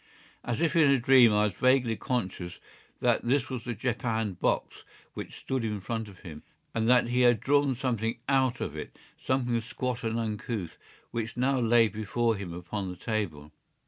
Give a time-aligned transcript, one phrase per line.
[0.43, 2.59] As if in a dream I was vaguely conscious
[3.01, 6.41] that this was the japanned box which stood in front of him,
[6.73, 10.79] and that he had drawn something out of it, something squat and uncouth,
[11.11, 13.51] which now lay before him upon the table.